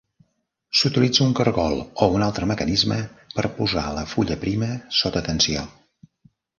S'utilitza 0.79 1.23
un 1.25 1.35
cargol 1.39 1.75
o 1.81 2.09
un 2.15 2.25
altre 2.29 2.49
mecanisme 2.53 2.99
per 3.37 3.47
posar 3.61 3.87
la 4.01 4.09
fulla 4.15 4.43
prima 4.49 4.75
sota 5.03 5.27
tensió. 5.33 5.71